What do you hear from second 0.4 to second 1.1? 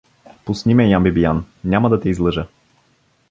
—Пусни ме, Ян